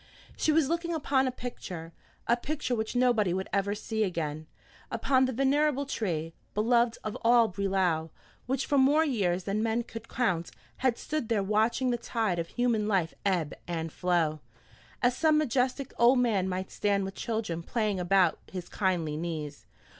She 0.35 0.51
was 0.51 0.67
looking 0.67 0.95
upon 0.95 1.27
a 1.27 1.31
picture, 1.31 1.93
a 2.25 2.35
picture 2.35 2.73
which 2.73 2.95
nobody 2.95 3.35
would 3.35 3.47
ever 3.53 3.75
see 3.75 4.03
again; 4.03 4.47
upon 4.89 5.25
the 5.25 5.31
venerable 5.31 5.85
tree, 5.85 6.33
beloved 6.55 6.97
of 7.03 7.15
all 7.21 7.47
Brelau, 7.47 8.09
which 8.47 8.65
for 8.65 8.79
more 8.79 9.05
years 9.05 9.43
than 9.43 9.61
men 9.61 9.83
could 9.83 10.09
count, 10.09 10.49
had 10.77 10.97
stood 10.97 11.29
there 11.29 11.43
watching 11.43 11.91
the 11.91 11.97
tide 11.97 12.39
of 12.39 12.47
human 12.47 12.87
life 12.87 13.13
ebb 13.23 13.53
and 13.67 13.93
flow, 13.93 14.39
as 15.03 15.15
some 15.15 15.37
majestic 15.37 15.93
old 15.99 16.17
man 16.17 16.49
might 16.49 16.71
stand 16.71 17.05
with 17.05 17.13
children 17.13 17.61
playing 17.61 17.99
about 17.99 18.39
his 18.51 18.69
kindly 18.69 19.15
knees. 19.15 19.67